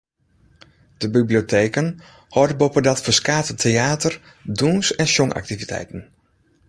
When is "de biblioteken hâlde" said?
1.01-2.55